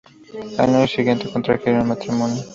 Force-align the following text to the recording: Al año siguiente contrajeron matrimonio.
Al 0.57 0.73
año 0.75 0.87
siguiente 0.87 1.29
contrajeron 1.31 1.87
matrimonio. 1.87 2.41